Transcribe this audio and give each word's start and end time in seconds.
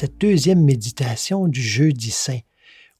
Cette 0.00 0.18
deuxième 0.18 0.62
méditation 0.62 1.48
du 1.48 1.60
jeudi 1.60 2.12
saint, 2.12 2.38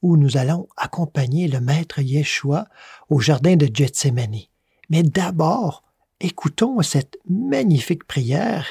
où 0.01 0.17
nous 0.17 0.35
allons 0.35 0.67
accompagner 0.75 1.47
le 1.47 1.61
Maître 1.61 2.01
Yeshua 2.01 2.67
au 3.07 3.21
jardin 3.21 3.55
de 3.55 3.69
Gethsemane. 3.73 4.41
Mais 4.89 5.03
d'abord, 5.03 5.85
écoutons 6.19 6.81
cette 6.81 7.17
magnifique 7.29 8.03
prière 8.03 8.67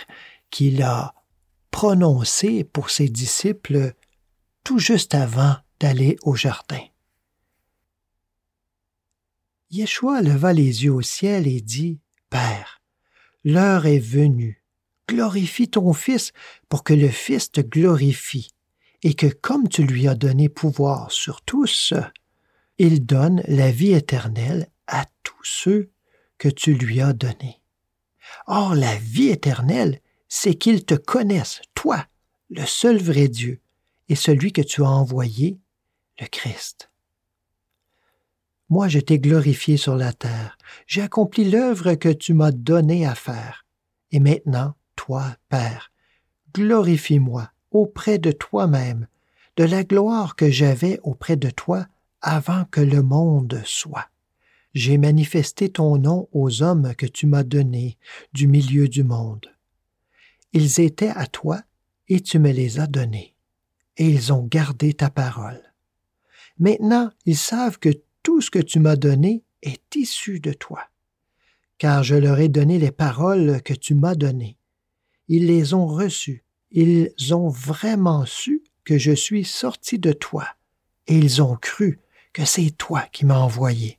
qu'il 0.51 0.83
a 0.83 1.15
prononcée 1.71 2.65
pour 2.65 2.91
ses 2.91 3.09
disciples 3.09 3.95
tout 4.63 4.79
juste 4.79 5.15
avant 5.15 5.57
d'aller 5.81 6.19
au 6.21 6.35
jardin. 6.35 6.85
Yeshua 9.71 10.21
leva 10.21 10.53
les 10.53 10.85
yeux 10.85 10.93
au 10.93 11.01
ciel 11.01 11.47
et 11.47 11.63
dit, 11.63 11.99
Père, 12.29 12.83
l'heure 13.43 13.87
est 13.87 13.99
venue, 13.99 14.63
glorifie 15.09 15.69
ton 15.69 15.93
Fils 15.93 16.33
pour 16.69 16.85
que 16.85 16.95
le 16.95 17.09
Fils 17.09 17.51
te 17.51 17.61
glorifie, 17.61 18.51
et 19.03 19.15
que 19.15 19.27
comme 19.27 19.69
tu 19.69 19.83
lui 19.83 20.07
as 20.07 20.15
donné 20.15 20.49
pouvoir 20.49 21.11
sur 21.11 21.43
tous, 21.43 21.95
il 22.79 23.05
donne 23.05 23.43
la 23.49 23.71
vie 23.71 23.93
éternelle 23.93 24.69
à 24.87 25.05
tous 25.23 25.45
ceux 25.45 25.91
que 26.37 26.49
tu 26.49 26.75
lui 26.75 27.01
as 27.01 27.13
donnés. 27.13 27.61
Or, 28.47 28.75
la 28.75 28.97
vie 28.97 29.29
éternelle, 29.29 30.01
c'est 30.29 30.55
qu'ils 30.55 30.85
te 30.85 30.95
connaissent, 30.95 31.61
toi, 31.75 32.07
le 32.51 32.65
seul 32.67 32.99
vrai 32.99 33.29
Dieu, 33.29 33.61
et 34.09 34.15
celui 34.15 34.53
que 34.53 34.63
tu 34.63 34.83
as 34.83 34.91
envoyé, 34.91 35.59
le 36.21 36.27
Christ. 36.27 36.91
Moi, 38.69 38.89
je 38.89 38.99
t'ai 38.99 39.19
glorifié 39.19 39.77
sur 39.77 39.97
la 39.97 40.13
terre, 40.13 40.59
j'ai 40.87 41.01
accompli 41.01 41.51
l'œuvre 41.51 41.95
que 41.95 42.11
tu 42.11 42.35
m'as 42.35 42.53
donnée 42.53 43.07
à 43.07 43.15
faire. 43.15 43.65
Et 44.11 44.21
maintenant, 44.21 44.75
toi, 44.99 45.37
Père, 45.49 45.93
glorifie-moi 46.55 47.51
auprès 47.71 48.19
de 48.19 48.33
toi-même, 48.33 49.07
de 49.57 49.63
la 49.63 49.85
gloire 49.85 50.35
que 50.35 50.51
j'avais 50.51 50.99
auprès 51.05 51.37
de 51.37 51.51
toi 51.51 51.87
avant 52.21 52.65
que 52.65 52.81
le 52.81 53.01
monde 53.01 53.63
soit. 53.65 54.09
J'ai 54.75 54.99
manifesté 54.99 55.69
ton 55.69 55.99
nom 55.99 56.29
aux 56.33 56.63
hommes 56.63 56.95
que 56.97 57.07
tu 57.07 57.27
m'as 57.27 57.45
donnés 57.45 57.97
du 58.33 58.49
milieu 58.49 58.89
du 58.89 59.05
monde. 59.05 59.47
Ils 60.53 60.81
étaient 60.81 61.13
à 61.15 61.27
toi 61.27 61.63
et 62.09 62.21
tu 62.21 62.41
me 62.41 62.51
les 62.51 62.81
as 62.81 62.89
donnés, 62.89 63.35
et 63.99 64.09
ils 64.09 64.33
ont 64.33 64.43
gardé 64.45 64.95
ta 64.95 65.11
parole. 65.11 65.63
Maintenant, 66.59 67.11
ils 67.25 67.37
savent 67.37 67.79
que 67.79 67.91
tout 68.25 68.41
ce 68.41 68.51
que 68.51 68.59
tu 68.59 68.81
m'as 68.81 68.97
donné 68.97 69.45
est 69.63 69.95
issu 69.95 70.41
de 70.41 70.53
toi, 70.53 70.83
car 71.79 72.03
je 72.03 72.17
leur 72.17 72.41
ai 72.41 72.49
donné 72.49 72.79
les 72.79 72.91
paroles 72.91 73.63
que 73.63 73.75
tu 73.75 73.95
m'as 73.95 74.17
données. 74.17 74.58
Ils 75.29 75.47
les 75.47 75.75
ont 75.75 75.87
reçues, 75.87 76.45
ils 76.71 77.13
ont 77.33 77.49
vraiment 77.49 78.25
su 78.25 78.63
que 78.85 78.99
je 78.99 79.13
suis 79.13 79.45
sorti 79.45 79.99
de 79.99 80.13
toi, 80.13 80.47
et 81.07 81.19
ils 81.19 81.43
ont 81.43 81.57
cru 81.57 82.01
que 82.33 82.45
c'est 82.45 82.71
toi 82.71 83.03
qui 83.13 83.27
m'as 83.27 83.39
envoyé. 83.39 83.99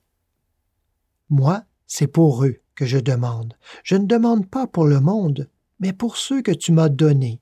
Moi, 1.30 1.64
c'est 1.86 2.08
pour 2.08 2.44
eux 2.46 2.60
que 2.74 2.86
je 2.86 2.98
demande. 2.98 3.56
Je 3.84 3.96
ne 3.96 4.06
demande 4.06 4.50
pas 4.50 4.66
pour 4.66 4.86
le 4.86 5.00
monde, 5.00 5.50
mais 5.80 5.94
pour 5.94 6.18
ceux 6.18 6.42
que 6.42 6.52
tu 6.52 6.72
m'as 6.72 6.90
donnés, 6.90 7.42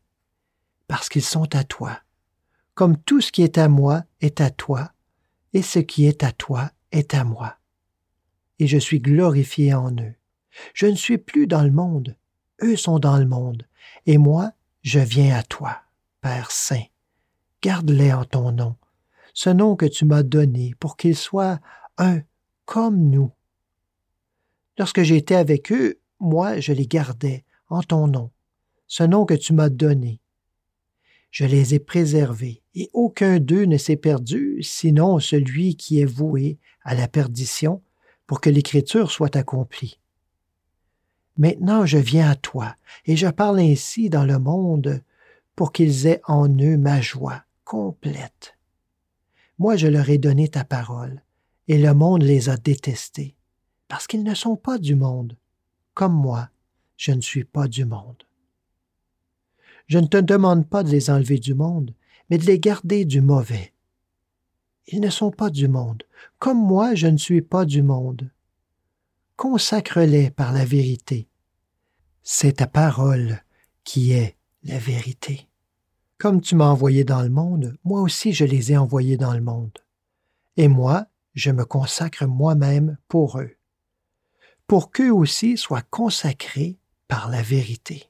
parce 0.87 1.09
qu'ils 1.09 1.23
sont 1.23 1.55
à 1.55 1.63
toi. 1.63 2.01
Comme 2.73 2.97
tout 2.97 3.21
ce 3.21 3.31
qui 3.31 3.43
est 3.43 3.57
à 3.57 3.69
moi 3.69 4.03
est 4.19 4.41
à 4.41 4.49
toi, 4.49 4.91
et 5.53 5.61
ce 5.61 5.79
qui 5.79 6.05
est 6.05 6.23
à 6.23 6.31
toi 6.31 6.71
est 6.91 7.13
à 7.13 7.23
moi. 7.23 7.57
Et 8.59 8.67
je 8.67 8.77
suis 8.77 8.99
glorifié 8.99 9.73
en 9.73 9.91
eux. 9.91 10.15
Je 10.73 10.87
ne 10.87 10.95
suis 10.95 11.17
plus 11.17 11.47
dans 11.47 11.63
le 11.63 11.71
monde, 11.71 12.17
eux 12.63 12.75
sont 12.75 12.99
dans 12.99 13.17
le 13.17 13.25
monde, 13.25 13.65
et 14.05 14.17
moi, 14.17 14.51
je 14.81 14.99
viens 14.99 15.37
à 15.37 15.43
toi, 15.43 15.81
Père 16.21 16.51
Saint. 16.51 16.85
Garde-les 17.61 18.13
en 18.13 18.25
ton 18.25 18.51
nom, 18.51 18.75
ce 19.33 19.49
nom 19.49 19.75
que 19.75 19.85
tu 19.85 20.05
m'as 20.05 20.23
donné 20.23 20.75
pour 20.79 20.95
qu'ils 20.97 21.15
soient 21.15 21.59
un 21.97 22.21
comme 22.65 23.09
nous. 23.09 23.31
Lorsque 24.77 25.01
j'étais 25.01 25.35
avec 25.35 25.71
eux, 25.71 25.99
moi, 26.19 26.59
je 26.59 26.71
les 26.71 26.87
gardais 26.87 27.43
en 27.69 27.81
ton 27.81 28.07
nom, 28.07 28.31
ce 28.87 29.03
nom 29.03 29.25
que 29.25 29.33
tu 29.33 29.53
m'as 29.53 29.69
donné. 29.69 30.21
Je 31.31 31.45
les 31.45 31.73
ai 31.73 31.79
préservés, 31.79 32.61
et 32.73 32.89
aucun 32.93 33.39
d'eux 33.39 33.65
ne 33.65 33.77
s'est 33.77 33.97
perdu, 33.97 34.61
sinon 34.63 35.19
celui 35.19 35.75
qui 35.75 35.99
est 35.99 36.05
voué 36.05 36.57
à 36.83 36.95
la 36.95 37.07
perdition, 37.07 37.81
pour 38.25 38.41
que 38.41 38.49
l'Écriture 38.49 39.11
soit 39.11 39.35
accomplie. 39.35 39.99
Maintenant 41.37 41.85
je 41.85 41.97
viens 41.97 42.31
à 42.31 42.35
toi, 42.35 42.75
et 43.05 43.15
je 43.15 43.27
parle 43.27 43.59
ainsi 43.59 44.09
dans 44.09 44.25
le 44.25 44.39
monde, 44.39 45.01
pour 45.55 45.71
qu'ils 45.71 46.07
aient 46.07 46.21
en 46.25 46.47
eux 46.47 46.77
ma 46.77 47.01
joie 47.01 47.43
complète. 47.63 48.57
Moi 49.59 49.75
je 49.75 49.87
leur 49.87 50.09
ai 50.09 50.17
donné 50.17 50.47
ta 50.47 50.63
parole, 50.63 51.21
et 51.67 51.77
le 51.77 51.93
monde 51.93 52.23
les 52.23 52.49
a 52.49 52.57
détestés, 52.57 53.35
parce 53.87 54.07
qu'ils 54.07 54.23
ne 54.23 54.33
sont 54.33 54.55
pas 54.55 54.77
du 54.77 54.95
monde, 54.95 55.37
comme 55.93 56.13
moi, 56.13 56.49
je 56.95 57.11
ne 57.11 57.21
suis 57.21 57.43
pas 57.43 57.67
du 57.67 57.85
monde. 57.85 58.23
Je 59.87 59.99
ne 59.99 60.07
te 60.07 60.17
demande 60.17 60.67
pas 60.67 60.83
de 60.83 60.89
les 60.89 61.09
enlever 61.09 61.39
du 61.39 61.53
monde, 61.53 61.93
mais 62.29 62.37
de 62.37 62.45
les 62.45 62.59
garder 62.59 63.05
du 63.05 63.21
mauvais. 63.21 63.73
Ils 64.87 65.01
ne 65.01 65.09
sont 65.09 65.31
pas 65.31 65.49
du 65.49 65.67
monde, 65.67 66.03
comme 66.39 66.59
moi 66.59 66.95
je 66.95 67.07
ne 67.07 67.17
suis 67.17 67.41
pas 67.41 67.65
du 67.65 67.83
monde. 67.83 68.29
Consacre-les 69.37 70.31
par 70.31 70.51
la 70.51 70.65
vérité. 70.65 71.29
C'est 72.23 72.53
ta 72.53 72.65
parole 72.65 73.43
qui 73.83 74.11
est 74.11 74.35
la 74.63 74.79
vérité. 74.79 75.47
Comme 76.17 76.41
tu 76.41 76.55
m'as 76.55 76.65
envoyé 76.65 77.03
dans 77.03 77.21
le 77.21 77.29
monde, 77.29 77.77
moi 77.83 78.01
aussi 78.01 78.33
je 78.33 78.45
les 78.45 78.71
ai 78.71 78.77
envoyés 78.77 79.15
dans 79.15 79.35
le 79.35 79.41
monde. 79.41 79.77
Et 80.57 80.67
moi, 80.67 81.05
je 81.35 81.51
me 81.51 81.65
consacre 81.65 82.25
moi-même 82.25 82.97
pour 83.07 83.39
eux, 83.39 83.51
pour 84.65 84.89
qu'eux 84.89 85.13
aussi 85.13 85.55
soient 85.55 85.83
consacrés 85.83 86.79
par 87.07 87.29
la 87.29 87.43
vérité. 87.43 88.09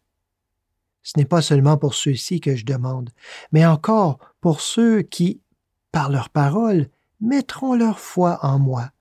Ce 1.04 1.12
n'est 1.18 1.26
pas 1.26 1.42
seulement 1.42 1.76
pour 1.76 1.94
ceux-ci 1.94 2.40
que 2.40 2.56
je 2.56 2.64
demande, 2.64 3.10
mais 3.52 3.66
encore 3.66 4.18
pour 4.40 4.62
ceux 4.62 5.02
qui, 5.02 5.42
par 5.92 6.10
leur 6.10 6.30
parole, 6.30 6.88
mettront 7.20 7.76
leur 7.76 8.00
foi 8.00 8.40
en 8.44 8.60
moi, 8.60 8.94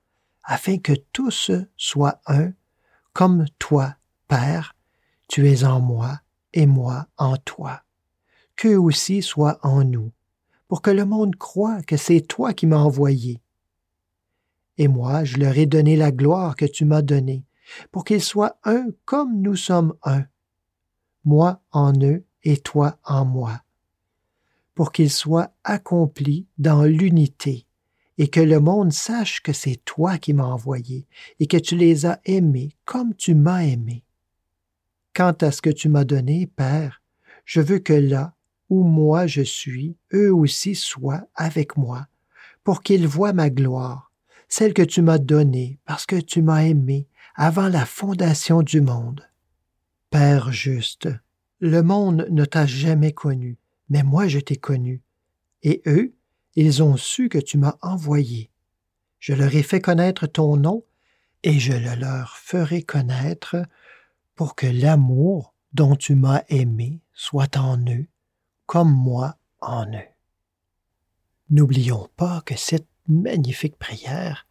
afin 0.47 0.77
que 0.77 0.93
tous 1.11 1.51
soient 1.75 2.21
un, 2.25 2.53
comme 3.11 3.45
toi, 3.59 3.95
Père, 4.29 4.75
tu 5.27 5.47
es 5.49 5.65
en 5.65 5.81
moi 5.81 6.21
et 6.53 6.65
moi 6.65 7.07
en 7.17 7.35
toi. 7.35 7.83
Qu'eux 8.55 8.79
aussi 8.79 9.21
soient 9.21 9.59
en 9.61 9.83
nous, 9.83 10.11
pour 10.69 10.81
que 10.81 10.89
le 10.89 11.03
monde 11.03 11.35
croie 11.35 11.81
que 11.83 11.97
c'est 11.97 12.21
toi 12.21 12.53
qui 12.53 12.65
m'as 12.65 12.77
envoyé. 12.77 13.41
Et 14.77 14.87
moi, 14.87 15.25
je 15.25 15.37
leur 15.37 15.57
ai 15.57 15.65
donné 15.65 15.97
la 15.97 16.11
gloire 16.11 16.55
que 16.55 16.65
tu 16.65 16.85
m'as 16.85 17.01
donnée, 17.01 17.43
pour 17.91 18.05
qu'ils 18.05 18.23
soient 18.23 18.57
un 18.63 18.87
comme 19.03 19.41
nous 19.41 19.57
sommes 19.57 19.95
un, 20.03 20.25
moi 21.25 21.61
en 21.71 21.91
eux 22.01 22.25
et 22.43 22.55
toi 22.55 22.97
en 23.03 23.25
moi, 23.25 23.63
pour 24.75 24.93
qu'ils 24.93 25.11
soient 25.11 25.51
accomplis 25.65 26.47
dans 26.57 26.83
l'unité, 26.83 27.66
et 28.17 28.29
que 28.29 28.39
le 28.39 28.59
monde 28.59 28.91
sache 28.91 29.41
que 29.41 29.53
c'est 29.53 29.83
toi 29.85 30.17
qui 30.17 30.33
m'as 30.33 30.45
envoyé, 30.45 31.07
et 31.39 31.47
que 31.47 31.57
tu 31.57 31.75
les 31.75 32.05
as 32.05 32.19
aimés 32.25 32.75
comme 32.85 33.13
tu 33.15 33.35
m'as 33.35 33.63
aimé. 33.63 34.03
Quant 35.13 35.35
à 35.41 35.51
ce 35.51 35.61
que 35.61 35.69
tu 35.69 35.89
m'as 35.89 36.03
donné, 36.03 36.47
Père, 36.47 37.01
je 37.45 37.61
veux 37.61 37.79
que 37.79 37.93
là 37.93 38.35
où 38.69 38.83
moi 38.83 39.27
je 39.27 39.41
suis, 39.41 39.95
eux 40.13 40.33
aussi 40.33 40.75
soient 40.75 41.27
avec 41.35 41.77
moi, 41.77 42.07
pour 42.63 42.83
qu'ils 42.83 43.07
voient 43.07 43.33
ma 43.33 43.49
gloire, 43.49 44.11
celle 44.49 44.73
que 44.73 44.81
tu 44.81 45.01
m'as 45.01 45.17
donnée 45.17 45.79
parce 45.85 46.05
que 46.05 46.19
tu 46.19 46.41
m'as 46.41 46.63
aimé 46.63 47.07
avant 47.35 47.69
la 47.69 47.85
fondation 47.85 48.61
du 48.61 48.81
monde. 48.81 49.27
Père 50.09 50.51
juste, 50.51 51.09
le 51.59 51.81
monde 51.81 52.27
ne 52.29 52.45
t'a 52.45 52.65
jamais 52.65 53.11
connu, 53.11 53.57
mais 53.89 54.03
moi 54.03 54.27
je 54.27 54.39
t'ai 54.39 54.55
connu. 54.55 55.01
Et 55.63 55.81
eux, 55.85 56.13
ils 56.57 56.81
ont 56.81 56.97
su 56.97 57.29
que 57.29 57.37
tu 57.37 57.59
m'as 57.59 57.77
envoyé. 57.83 58.49
Je 59.19 59.33
leur 59.33 59.53
ai 59.55 59.61
fait 59.61 59.79
connaître 59.79 60.25
ton 60.25 60.57
nom, 60.57 60.83
et 61.43 61.59
je 61.59 61.71
le 61.71 61.93
leur 61.95 62.35
ferai 62.35 62.81
connaître 62.81 63.57
pour 64.33 64.55
que 64.55 64.65
l'amour 64.65 65.53
dont 65.73 65.95
tu 65.95 66.15
m'as 66.15 66.41
aimé 66.49 66.99
soit 67.13 67.57
en 67.57 67.77
eux, 67.87 68.07
comme 68.65 68.91
moi 68.91 69.37
en 69.61 69.85
eux. 69.85 70.09
N'oublions 71.51 72.09
pas 72.17 72.41
que 72.41 72.57
cette 72.57 72.87
magnifique 73.07 73.77
prière, 73.77 74.47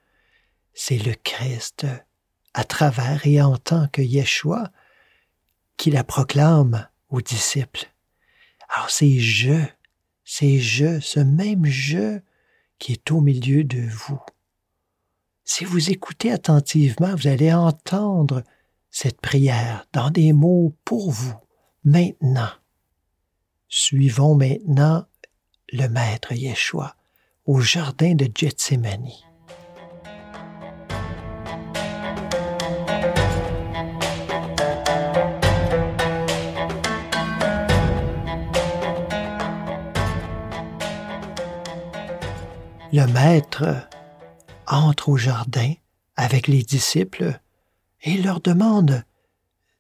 c'est 0.75 0.99
le 0.99 1.15
Christ, 1.25 1.87
à 2.55 2.63
travers 2.63 3.27
et 3.27 3.43
en 3.43 3.57
tant 3.57 3.89
que 3.89 4.01
Yeshua, 4.01 4.71
qui 5.77 5.91
la 5.91 6.05
proclame 6.05 6.89
aux 7.09 7.21
disciples. 7.21 7.93
Alors 8.69 8.91
c'est 8.91 9.19
je, 9.19 9.61
c'est 10.27 10.59
je, 10.59 10.99
ce 11.01 11.21
même 11.21 11.65
je 11.65 12.21
qui 12.79 12.93
est 12.93 13.11
au 13.13 13.21
milieu 13.21 13.65
de 13.65 13.81
vous. 13.81 14.21
Si 15.45 15.65
vous 15.65 15.91
écoutez 15.91 16.33
attentivement, 16.33 17.15
vous 17.15 17.29
allez 17.29 17.53
entendre 17.55 18.43
cette 18.91 19.21
prière 19.21 19.87
dans 19.93 20.11
des 20.11 20.33
mots 20.33 20.75
pour 20.85 21.13
vous, 21.13 21.35
maintenant. 21.85 22.51
Suivons 23.69 24.35
maintenant 24.35 25.07
le 25.73 25.87
maître 25.87 26.33
Yeshua 26.33 26.97
au 27.45 27.61
jardin 27.61 28.15
de 28.15 28.29
Gethsemane. 28.35 29.09
Le 42.97 43.07
maître 43.09 43.91
entre 44.67 45.11
au 45.11 45.19
jardin 45.19 45.75
avec 46.17 46.49
les 46.49 46.63
disciples 46.63 47.39
et 48.01 48.17
leur 48.17 48.41
demande 48.41 49.05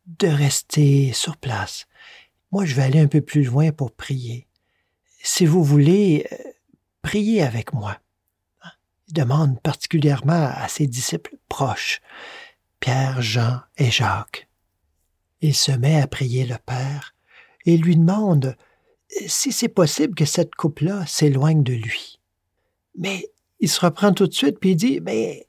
de 0.04 0.28
rester 0.28 1.14
sur 1.14 1.38
place. 1.38 1.86
Moi, 2.52 2.66
je 2.66 2.74
vais 2.74 2.82
aller 2.82 3.00
un 3.00 3.06
peu 3.06 3.22
plus 3.22 3.44
loin 3.44 3.72
pour 3.72 3.90
prier. 3.92 4.46
Si 5.22 5.46
vous 5.46 5.64
voulez, 5.64 6.26
euh, 6.30 6.36
priez 7.00 7.42
avec 7.42 7.72
moi. 7.72 7.96
Il 9.08 9.14
demande 9.14 9.62
particulièrement 9.62 10.50
à 10.54 10.68
ses 10.68 10.86
disciples 10.86 11.38
proches, 11.48 12.02
Pierre, 12.80 13.22
Jean 13.22 13.62
et 13.78 13.90
Jacques. 13.90 14.46
Il 15.40 15.54
se 15.54 15.72
met 15.72 16.02
à 16.02 16.06
prier 16.06 16.44
le 16.44 16.58
Père 16.66 17.14
et 17.64 17.78
lui 17.78 17.96
demande 17.96 18.58
si 19.26 19.52
c'est 19.52 19.68
possible 19.68 20.14
que 20.14 20.26
cette 20.26 20.54
coupe-là 20.54 21.06
s'éloigne 21.06 21.62
de 21.62 21.72
lui. 21.72 22.15
Mais 22.96 23.30
il 23.60 23.68
se 23.68 23.80
reprend 23.80 24.12
tout 24.12 24.26
de 24.26 24.34
suite 24.34 24.58
puis 24.58 24.70
il 24.70 24.76
dit 24.76 25.00
Mais 25.00 25.48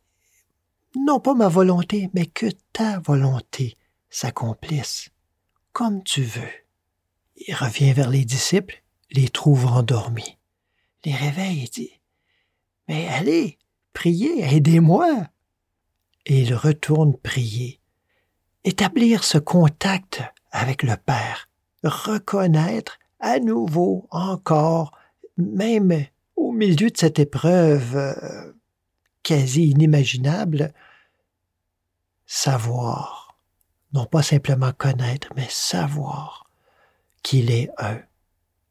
non 0.95 1.19
pas 1.19 1.33
ma 1.33 1.47
volonté, 1.47 2.09
mais 2.13 2.25
que 2.25 2.47
ta 2.73 2.99
volonté 2.99 3.77
s'accomplisse, 4.09 5.09
comme 5.73 6.03
tu 6.03 6.23
veux. 6.23 6.49
Il 7.35 7.53
revient 7.53 7.93
vers 7.93 8.09
les 8.09 8.25
disciples, 8.25 8.83
les 9.11 9.29
trouve 9.29 9.67
endormis, 9.67 10.37
les 11.05 11.13
réveille 11.13 11.65
et 11.65 11.67
dit 11.67 11.91
Mais 12.87 13.07
allez, 13.07 13.59
priez, 13.93 14.43
aidez-moi. 14.43 15.27
Et 16.25 16.41
il 16.41 16.53
retourne 16.55 17.15
prier, 17.15 17.79
établir 18.63 19.23
ce 19.23 19.37
contact 19.37 20.21
avec 20.51 20.83
le 20.83 20.97
Père, 20.97 21.47
reconnaître 21.83 22.97
à 23.19 23.39
nouveau 23.39 24.07
encore, 24.11 24.97
même 25.37 26.05
au 26.37 26.51
milieu 26.51 26.89
de 26.89 26.97
cette 26.97 27.19
épreuve 27.19 27.97
euh, 27.97 28.53
quasi 29.23 29.69
inimaginable, 29.71 30.73
savoir, 32.25 33.37
non 33.93 34.05
pas 34.05 34.23
simplement 34.23 34.71
connaître, 34.71 35.29
mais 35.35 35.47
savoir 35.49 36.49
qu'il 37.23 37.51
est 37.51 37.69
un 37.77 37.99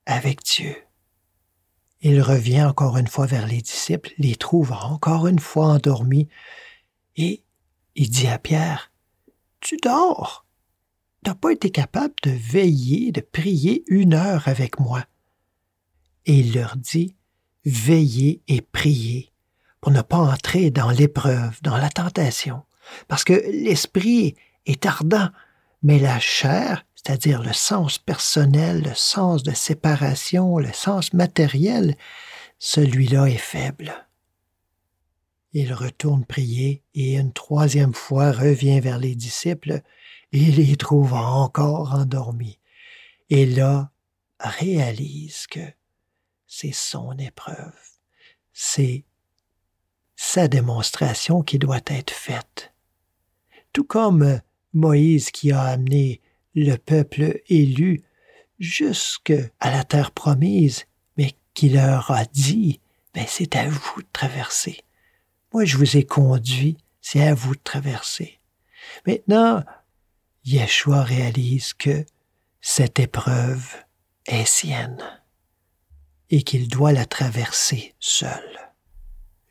avec 0.06 0.42
Dieu. 0.44 0.76
Il 2.00 2.22
revient 2.22 2.62
encore 2.62 2.96
une 2.96 3.08
fois 3.08 3.26
vers 3.26 3.46
les 3.46 3.60
disciples, 3.60 4.12
les 4.18 4.36
trouve 4.36 4.72
encore 4.72 5.26
une 5.26 5.40
fois 5.40 5.66
endormis, 5.66 6.28
et 7.16 7.42
il 7.96 8.10
dit 8.10 8.28
à 8.28 8.38
Pierre, 8.38 8.92
Tu 9.60 9.76
dors. 9.82 10.46
Tu 11.24 11.30
n'as 11.30 11.34
pas 11.34 11.50
été 11.50 11.70
capable 11.70 12.14
de 12.22 12.30
veiller, 12.30 13.10
de 13.10 13.20
prier 13.20 13.82
une 13.88 14.14
heure 14.14 14.46
avec 14.46 14.78
moi. 14.78 15.04
Et 16.26 16.38
il 16.38 16.54
leur 16.54 16.76
dit, 16.76 17.15
Veillez 17.66 18.42
et 18.46 18.60
priez 18.60 19.32
pour 19.80 19.92
ne 19.92 20.00
pas 20.00 20.18
entrer 20.18 20.70
dans 20.70 20.90
l'épreuve, 20.90 21.58
dans 21.62 21.76
la 21.76 21.90
tentation. 21.90 22.62
Parce 23.08 23.24
que 23.24 23.34
l'esprit 23.50 24.36
est 24.66 24.86
ardent, 24.86 25.30
mais 25.82 25.98
la 25.98 26.20
chair, 26.20 26.84
c'est-à-dire 26.94 27.42
le 27.42 27.52
sens 27.52 27.98
personnel, 27.98 28.82
le 28.82 28.94
sens 28.94 29.42
de 29.42 29.52
séparation, 29.52 30.58
le 30.58 30.72
sens 30.72 31.12
matériel, 31.12 31.96
celui-là 32.58 33.26
est 33.26 33.36
faible. 33.36 33.92
Il 35.52 35.72
retourne 35.72 36.24
prier 36.24 36.82
et 36.94 37.16
une 37.16 37.32
troisième 37.32 37.94
fois 37.94 38.30
revient 38.30 38.80
vers 38.80 38.98
les 38.98 39.14
disciples 39.14 39.80
et 40.32 40.38
les 40.38 40.76
trouve 40.76 41.14
encore 41.14 41.94
endormis. 41.94 42.58
Et 43.30 43.46
là, 43.46 43.90
réalise 44.38 45.46
que 45.46 45.60
c'est 46.58 46.72
son 46.72 47.16
épreuve, 47.18 47.74
c'est 48.52 49.04
sa 50.14 50.48
démonstration 50.48 51.42
qui 51.42 51.58
doit 51.58 51.80
être 51.86 52.12
faite 52.12 52.72
tout 53.76 53.84
comme 53.84 54.40
Moïse 54.72 55.30
qui 55.30 55.52
a 55.52 55.60
amené 55.60 56.22
le 56.54 56.76
peuple 56.76 57.42
élu 57.46 58.02
jusque 58.58 59.34
à 59.60 59.70
la 59.70 59.84
terre 59.84 60.12
promise, 60.12 60.86
mais 61.18 61.34
qui 61.52 61.68
leur 61.68 62.10
a 62.10 62.24
dit, 62.24 62.80
mais 63.14 63.26
c'est 63.28 63.54
à 63.54 63.68
vous 63.68 64.00
de 64.00 64.08
traverser. 64.14 64.80
Moi, 65.52 65.66
je 65.66 65.76
vous 65.76 65.98
ai 65.98 66.04
conduit, 66.04 66.78
c'est 67.02 67.20
à 67.20 67.34
vous 67.34 67.54
de 67.54 67.60
traverser. 67.62 68.40
Maintenant, 69.06 69.62
Yeshua 70.46 71.02
réalise 71.02 71.74
que 71.74 72.06
cette 72.62 72.98
épreuve 72.98 73.76
est 74.24 74.46
sienne 74.46 75.04
et 76.30 76.42
qu'il 76.42 76.68
doit 76.68 76.92
la 76.92 77.06
traverser 77.06 77.94
seul. 78.00 78.72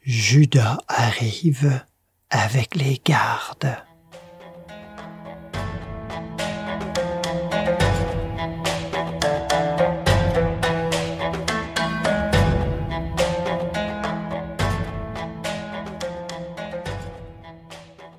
Judas 0.01 0.77
arrive 0.87 1.83
avec 2.29 2.75
les 2.75 3.01
gardes. 3.03 3.77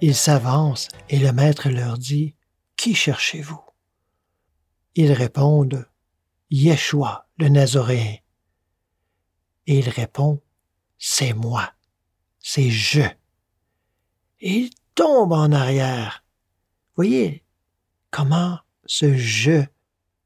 Ils 0.00 0.14
s'avancent 0.14 0.88
et 1.09 1.19
le 1.19 1.32
maître 1.32 1.69
leur 1.69 1.99
dit 1.99 2.35
Qui 2.76 2.94
cherchez-vous? 2.94 3.61
Ils 4.95 5.12
répondent 5.12 5.87
Yeshua, 6.50 7.26
le 7.38 7.49
Nazoréen. 7.49 8.16
Et 9.66 9.78
il 9.78 9.88
répond 9.88 10.40
C'est 10.99 11.32
moi, 11.32 11.73
c'est 12.38 12.70
je. 12.70 13.02
Et 14.40 14.50
il 14.50 14.70
tombe 14.94 15.32
en 15.32 15.52
arrière. 15.52 16.25
Voyez 16.94 17.44
comment 18.11 18.58
ce 18.87 19.14
je 19.16 19.64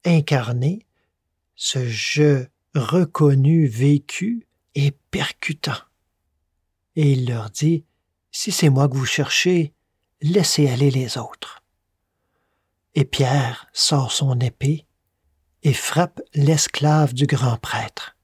incarné, 0.04 0.86
ce 1.56 1.86
je 1.88 2.46
reconnu, 2.74 3.66
vécu, 3.66 4.46
est 4.74 4.96
percutant. 5.10 5.80
Et 6.96 7.12
il 7.12 7.28
leur 7.28 7.50
dit 7.50 7.84
si 8.32 8.52
c'est 8.52 8.68
moi 8.68 8.88
que 8.88 8.96
vous 8.96 9.06
cherchez, 9.06 9.74
laissez 10.22 10.68
aller 10.68 10.90
les 10.90 11.18
autres. 11.18 11.64
Et 12.94 13.04
Pierre 13.04 13.66
sort 13.72 14.12
son 14.12 14.38
épée 14.38 14.86
et 15.62 15.74
frappe 15.74 16.20
l'esclave 16.34 17.12
du 17.12 17.26
grand 17.26 17.56
prêtre. 17.56 18.16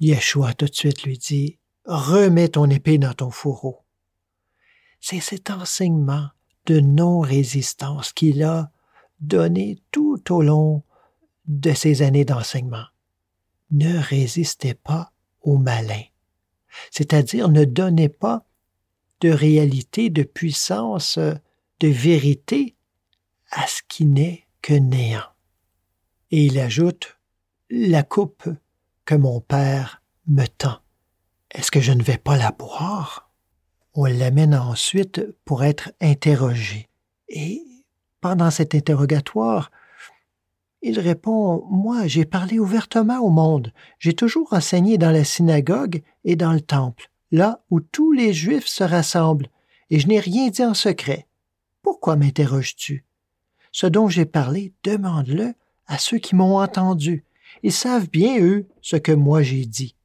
Yeshua 0.00 0.54
tout 0.54 0.66
de 0.66 0.74
suite 0.74 1.02
lui 1.04 1.18
dit, 1.18 1.58
Remets 1.84 2.48
ton 2.48 2.68
épée 2.70 2.98
dans 2.98 3.12
ton 3.12 3.30
fourreau. 3.30 3.84
C'est 5.00 5.20
cet 5.20 5.50
enseignement 5.50 6.28
de 6.66 6.80
non-résistance 6.80 8.12
qu'il 8.12 8.42
a 8.42 8.70
donné 9.20 9.78
tout 9.90 10.32
au 10.32 10.42
long 10.42 10.82
de 11.46 11.72
ses 11.74 12.02
années 12.02 12.24
d'enseignement. 12.24 12.86
Ne 13.70 13.98
résistez 13.98 14.74
pas 14.74 15.12
au 15.42 15.58
malin, 15.58 16.02
c'est-à-dire 16.90 17.48
ne 17.48 17.64
donnez 17.64 18.08
pas 18.08 18.46
de 19.20 19.30
réalité, 19.30 20.10
de 20.10 20.22
puissance, 20.22 21.18
de 21.18 21.88
vérité 21.88 22.76
à 23.50 23.66
ce 23.66 23.82
qui 23.88 24.06
n'est 24.06 24.46
que 24.62 24.74
néant. 24.74 25.28
Et 26.30 26.46
il 26.46 26.58
ajoute 26.58 27.18
La 27.70 28.02
coupe 28.02 28.48
que 29.04 29.14
mon 29.14 29.40
Père 29.40 30.02
me 30.26 30.46
tend, 30.46 30.78
est-ce 31.50 31.70
que 31.70 31.80
je 31.80 31.92
ne 31.92 32.02
vais 32.02 32.18
pas 32.18 32.36
la 32.36 32.50
boire? 32.50 33.30
On 33.94 34.06
l'amène 34.06 34.54
ensuite 34.54 35.20
pour 35.44 35.62
être 35.64 35.92
interrogé. 36.00 36.88
Et 37.28 37.62
pendant 38.20 38.50
cet 38.50 38.74
interrogatoire, 38.74 39.70
il 40.82 40.98
répond 40.98 41.64
Moi, 41.70 42.06
j'ai 42.06 42.24
parlé 42.24 42.58
ouvertement 42.58 43.20
au 43.20 43.30
monde. 43.30 43.72
J'ai 43.98 44.14
toujours 44.14 44.52
enseigné 44.52 44.98
dans 44.98 45.12
la 45.12 45.24
synagogue 45.24 46.02
et 46.24 46.36
dans 46.36 46.52
le 46.52 46.60
temple 46.60 47.10
là 47.34 47.64
où 47.68 47.80
tous 47.80 48.12
les 48.12 48.32
Juifs 48.32 48.68
se 48.68 48.84
rassemblent, 48.84 49.48
et 49.90 49.98
je 49.98 50.06
n'ai 50.06 50.20
rien 50.20 50.50
dit 50.50 50.64
en 50.64 50.72
secret. 50.72 51.26
Pourquoi 51.82 52.14
m'interroges-tu? 52.14 53.04
Ce 53.72 53.88
dont 53.88 54.08
j'ai 54.08 54.24
parlé, 54.24 54.72
demande-le 54.84 55.54
à 55.88 55.98
ceux 55.98 56.18
qui 56.18 56.36
m'ont 56.36 56.58
entendu. 56.58 57.23
Ils 57.62 57.72
savent 57.72 58.08
bien, 58.08 58.40
eux, 58.40 58.66
ce 58.80 58.96
que 58.96 59.12
moi 59.12 59.42
j'ai 59.42 59.66
dit. 59.66 59.96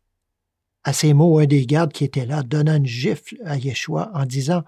À 0.84 0.94
ces 0.94 1.14
mots, 1.14 1.40
un 1.40 1.46
des 1.46 1.66
gardes 1.66 1.92
qui 1.92 2.04
était 2.04 2.26
là 2.26 2.44
donna 2.44 2.78
une 2.78 2.86
gifle 2.86 3.38
à 3.46 3.58
Yeshua 3.58 4.12
en 4.14 4.26
disant 4.26 4.64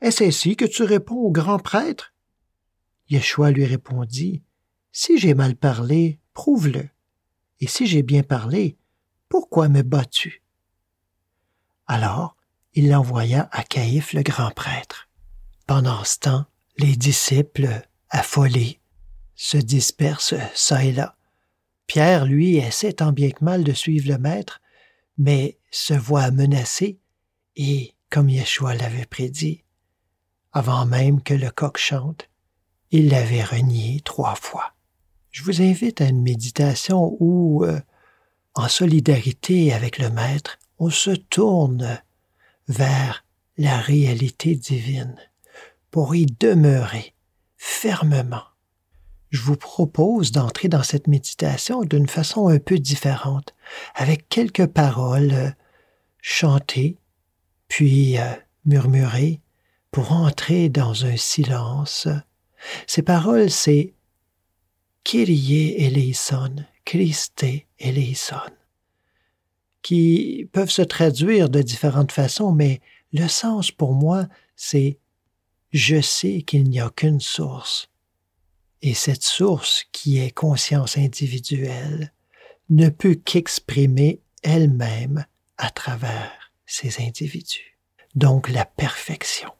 Est-ce 0.00 0.24
ainsi 0.24 0.56
que 0.56 0.64
tu 0.64 0.82
réponds 0.82 1.16
au 1.16 1.30
grand 1.30 1.58
prêtre 1.58 2.14
Yeshua 3.08 3.50
lui 3.50 3.64
répondit 3.64 4.42
Si 4.92 5.18
j'ai 5.18 5.34
mal 5.34 5.56
parlé, 5.56 6.20
Prouve-le. 6.34 6.88
Et 7.60 7.66
si 7.66 7.86
j'ai 7.86 8.02
bien 8.02 8.22
parlé, 8.22 8.78
pourquoi 9.28 9.68
me 9.68 9.82
bats-tu? 9.82 10.42
Alors, 11.86 12.36
il 12.72 12.88
l'envoya 12.88 13.48
à 13.52 13.62
Caïphe 13.62 14.12
le 14.12 14.22
grand 14.22 14.50
prêtre. 14.50 15.08
Pendant 15.66 16.02
ce 16.04 16.18
temps, 16.18 16.46
les 16.78 16.96
disciples, 16.96 17.68
affolés, 18.08 18.80
se 19.34 19.58
dispersent 19.58 20.34
çà 20.54 20.84
et 20.84 20.92
là. 20.92 21.16
Pierre, 21.90 22.24
lui, 22.24 22.58
essaie 22.58 22.92
tant 22.92 23.10
bien 23.10 23.32
que 23.32 23.44
mal 23.44 23.64
de 23.64 23.72
suivre 23.72 24.12
le 24.12 24.16
maître, 24.16 24.60
mais 25.18 25.58
se 25.72 25.92
voit 25.92 26.30
menacé 26.30 27.00
et, 27.56 27.96
comme 28.10 28.30
Yeshua 28.30 28.76
l'avait 28.76 29.06
prédit, 29.06 29.64
avant 30.52 30.86
même 30.86 31.20
que 31.20 31.34
le 31.34 31.50
coq 31.50 31.78
chante, 31.78 32.30
il 32.92 33.08
l'avait 33.08 33.42
renié 33.42 34.02
trois 34.04 34.36
fois. 34.36 34.72
Je 35.32 35.42
vous 35.42 35.62
invite 35.62 36.00
à 36.00 36.04
une 36.04 36.22
méditation 36.22 37.16
où, 37.18 37.64
euh, 37.64 37.80
en 38.54 38.68
solidarité 38.68 39.72
avec 39.72 39.98
le 39.98 40.10
Maître, 40.10 40.60
on 40.78 40.90
se 40.90 41.10
tourne 41.10 42.00
vers 42.68 43.24
la 43.58 43.80
réalité 43.80 44.54
divine 44.54 45.16
pour 45.90 46.14
y 46.14 46.26
demeurer 46.26 47.16
fermement. 47.56 48.49
Je 49.30 49.42
vous 49.42 49.56
propose 49.56 50.32
d'entrer 50.32 50.68
dans 50.68 50.82
cette 50.82 51.06
méditation 51.06 51.82
d'une 51.82 52.08
façon 52.08 52.48
un 52.48 52.58
peu 52.58 52.78
différente, 52.78 53.54
avec 53.94 54.28
quelques 54.28 54.66
paroles 54.66 55.32
euh, 55.32 55.50
chantées, 56.20 56.96
puis 57.68 58.18
euh, 58.18 58.32
murmurées, 58.64 59.40
pour 59.92 60.12
entrer 60.12 60.68
dans 60.68 61.06
un 61.06 61.16
silence. 61.16 62.08
Ces 62.88 63.02
paroles, 63.02 63.50
c'est 63.50 63.94
Kyrie 65.04 65.74
eleison, 65.76 66.56
Christe 66.84 67.46
eleison, 67.78 68.36
qui 69.82 70.48
peuvent 70.52 70.70
se 70.70 70.82
traduire 70.82 71.48
de 71.48 71.62
différentes 71.62 72.12
façons, 72.12 72.52
mais 72.52 72.80
le 73.12 73.28
sens 73.28 73.70
pour 73.70 73.94
moi, 73.94 74.26
c'est 74.56 74.98
je 75.72 76.00
sais 76.00 76.42
qu'il 76.42 76.64
n'y 76.64 76.80
a 76.80 76.90
qu'une 76.90 77.20
source. 77.20 77.89
Et 78.82 78.94
cette 78.94 79.22
source, 79.22 79.84
qui 79.92 80.18
est 80.18 80.30
conscience 80.30 80.96
individuelle, 80.96 82.12
ne 82.70 82.88
peut 82.88 83.14
qu'exprimer 83.14 84.20
elle-même 84.42 85.26
à 85.58 85.70
travers 85.70 86.52
ces 86.66 87.02
individus. 87.02 87.76
Donc 88.14 88.48
la 88.48 88.64
perfection. 88.64 89.50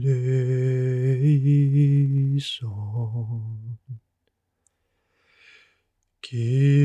Kyrie 6.22 6.85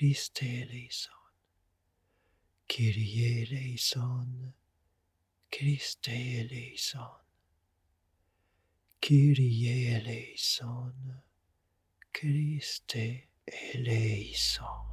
Christe 0.00 0.44
eleison, 0.44 1.10
Kyrie 2.66 3.44
eleison, 3.44 4.54
Christe 5.52 6.08
eleison, 6.08 7.20
Kyrie 8.98 9.92
eleison, 9.92 10.94
Christe 12.14 12.96
eleison. 13.74 14.89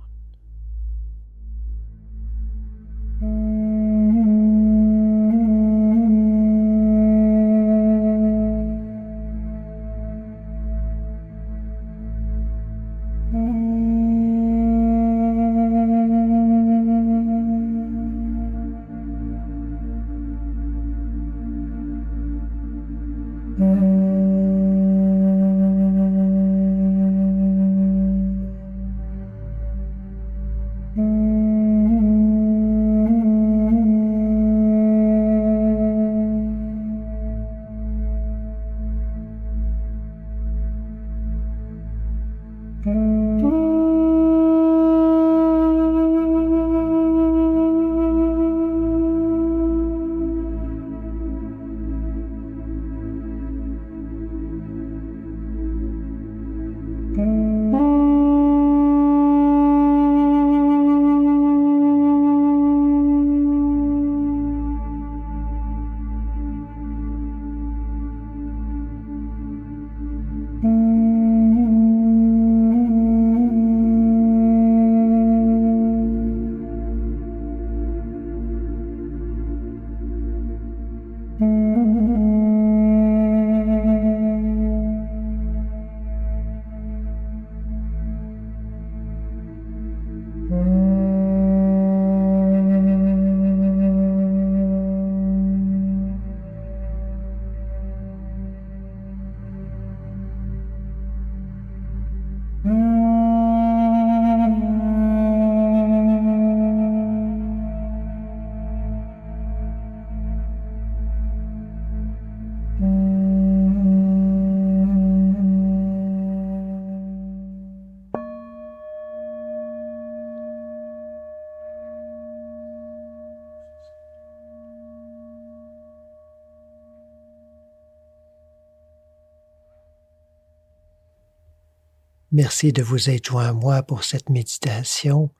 Merci 132.37 132.71
de 132.71 132.83
vous 132.83 133.09
être 133.09 133.25
joint 133.25 133.47
à 133.47 133.51
moi 133.51 133.81
pour 133.81 134.03
cette 134.03 134.29
méditation 134.29 135.31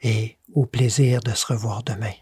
et 0.00 0.38
au 0.54 0.64
plaisir 0.64 1.20
de 1.20 1.32
se 1.32 1.44
revoir 1.44 1.82
demain. 1.82 2.14